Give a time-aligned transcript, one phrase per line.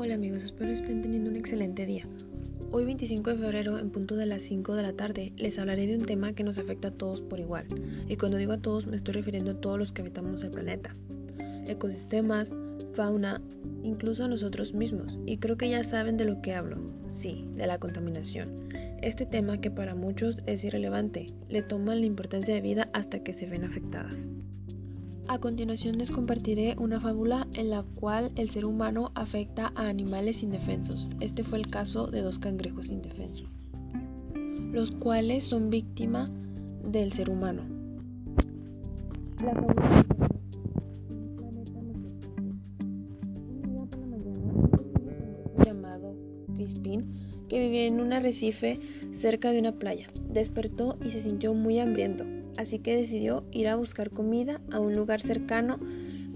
[0.00, 2.06] Hola amigos, espero estén teniendo un excelente día.
[2.70, 5.96] Hoy 25 de febrero, en punto de las 5 de la tarde, les hablaré de
[5.96, 7.66] un tema que nos afecta a todos por igual.
[8.06, 10.94] Y cuando digo a todos, me estoy refiriendo a todos los que habitamos el planeta.
[11.66, 12.52] Ecosistemas,
[12.94, 13.42] fauna,
[13.82, 15.18] incluso a nosotros mismos.
[15.26, 16.76] Y creo que ya saben de lo que hablo.
[17.10, 18.54] Sí, de la contaminación.
[19.02, 23.32] Este tema que para muchos es irrelevante, le toman la importancia de vida hasta que
[23.32, 24.30] se ven afectadas.
[25.30, 30.42] A continuación les compartiré una fábula en la cual el ser humano afecta a animales
[30.42, 31.10] indefensos.
[31.20, 33.46] Este fue el caso de dos cangrejos indefensos,
[34.72, 36.32] los cuales son víctimas
[36.82, 37.62] del ser humano.
[39.44, 40.06] La fábula
[45.62, 46.16] llamado
[46.54, 47.04] Crispin
[47.50, 48.80] que vivía en un arrecife
[49.12, 50.06] cerca de una playa.
[50.30, 52.24] Despertó y se sintió muy hambriento
[52.58, 55.78] así que decidió ir a buscar comida a un lugar cercano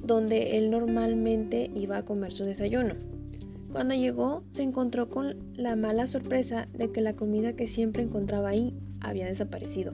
[0.02, 2.94] donde él normalmente iba a comer su desayuno.
[3.72, 8.50] Cuando llegó se encontró con la mala sorpresa de que la comida que siempre encontraba
[8.50, 9.92] ahí había desaparecido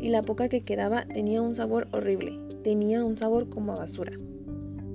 [0.00, 4.12] y la poca que quedaba tenía un sabor horrible, tenía un sabor como a basura.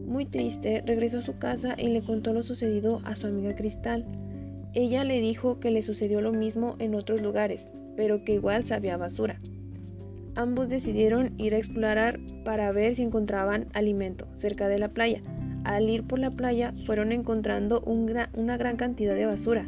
[0.07, 4.05] Muy triste, regresó a su casa y le contó lo sucedido a su amiga Cristal.
[4.73, 7.65] Ella le dijo que le sucedió lo mismo en otros lugares,
[7.95, 9.39] pero que igual sabía basura.
[10.35, 15.21] Ambos decidieron ir a explorar para ver si encontraban alimento cerca de la playa.
[15.63, 19.67] Al ir por la playa fueron encontrando una gran cantidad de basura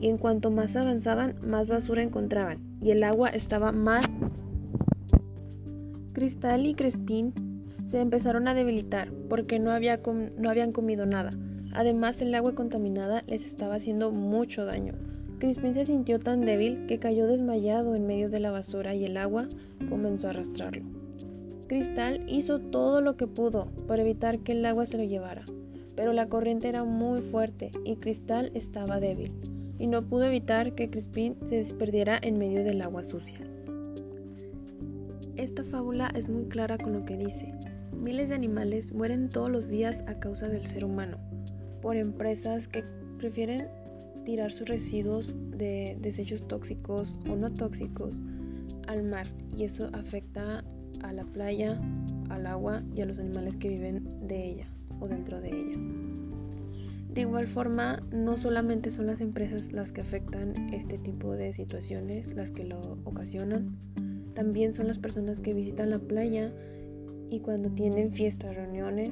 [0.00, 4.06] y en cuanto más avanzaban más basura encontraban y el agua estaba más...
[6.12, 7.32] Cristal y Crespín
[7.88, 10.00] se empezaron a debilitar porque no, había
[10.38, 11.30] no habían comido nada.
[11.72, 14.94] Además el agua contaminada les estaba haciendo mucho daño.
[15.38, 19.16] Crispin se sintió tan débil que cayó desmayado en medio de la basura y el
[19.16, 19.48] agua
[19.88, 20.84] comenzó a arrastrarlo.
[21.66, 25.44] Cristal hizo todo lo que pudo para evitar que el agua se lo llevara,
[25.96, 29.32] pero la corriente era muy fuerte y Cristal estaba débil
[29.78, 33.40] y no pudo evitar que Crispin se desperdiera en medio del agua sucia.
[35.36, 37.52] Esta fábula es muy clara con lo que dice.
[37.92, 41.18] Miles de animales mueren todos los días a causa del ser humano,
[41.82, 42.84] por empresas que
[43.18, 43.66] prefieren
[44.24, 48.14] tirar sus residuos de desechos tóxicos o no tóxicos
[48.86, 49.26] al mar
[49.56, 50.64] y eso afecta
[51.02, 51.80] a la playa,
[52.30, 54.66] al agua y a los animales que viven de ella
[55.00, 55.78] o dentro de ella.
[57.12, 62.34] De igual forma, no solamente son las empresas las que afectan este tipo de situaciones,
[62.34, 63.76] las que lo ocasionan,
[64.34, 66.52] también son las personas que visitan la playa
[67.30, 69.10] y cuando tienen fiestas, reuniones,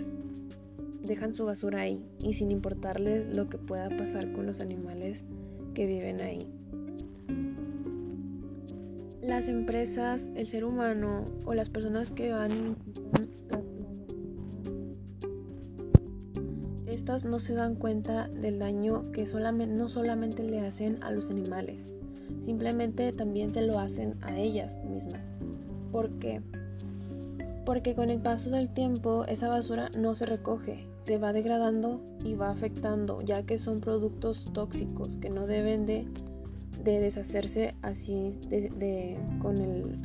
[1.02, 5.18] dejan su basura ahí y sin importarles lo que pueda pasar con los animales
[5.74, 6.46] que viven ahí.
[9.22, 12.76] Las empresas, el ser humano o las personas que van
[16.92, 21.94] estas no se dan cuenta del daño que no solamente le hacen a los animales,
[22.44, 25.22] simplemente también se lo hacen a ellas mismas.
[25.90, 26.40] ¿Por qué?
[27.64, 32.34] Porque con el paso del tiempo esa basura no se recoge, se va degradando y
[32.34, 36.06] va afectando, ya que son productos tóxicos que no deben de,
[36.82, 38.30] deshacerse así
[39.40, 39.56] con,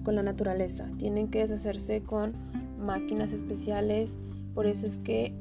[0.03, 0.87] con la naturaleza.
[0.99, 2.33] Tienen que deshacerse con
[2.79, 4.11] máquinas especiales,
[4.53, 5.33] por eso es que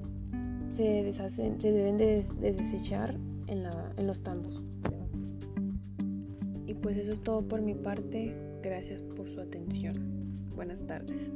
[0.71, 3.15] se deshacen, se deben de, desechar
[3.47, 3.65] en,
[3.97, 4.63] en los tambos.
[6.67, 8.35] Y pues eso es todo por mi parte.
[8.63, 9.95] Gracias por su atención.
[10.55, 11.31] Buenas tardes.